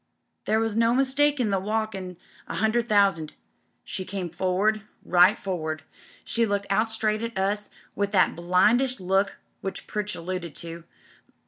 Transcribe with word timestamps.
There 0.45 0.59
was 0.59 0.75
no 0.75 0.95
mistakin' 0.95 1.51
the 1.51 1.59
walk 1.59 1.93
in 1.93 2.17
a 2.47 2.55
hundred 2.55 2.87
thousand. 2.89 3.33
She 3.83 4.03
come 4.03 4.31
forward— 4.31 4.81
right 5.05 5.37
for 5.37 5.57
ward— 5.59 5.83
^she 6.25 6.47
looked 6.47 6.65
out 6.71 6.91
straight 6.91 7.21
at 7.21 7.37
us 7.37 7.69
with 7.93 8.09
that 8.13 8.35
blindish 8.35 8.99
look 8.99 9.37
which 9.61 9.85
Pritch 9.85 10.15
alluded 10.15 10.55
to. 10.55 10.85